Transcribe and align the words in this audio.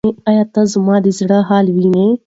ایا 0.29 0.43
ته 0.53 0.61
زما 0.73 0.95
د 1.05 1.07
زړه 1.19 1.37
حال 1.49 1.65
وینې؟ 1.75 2.07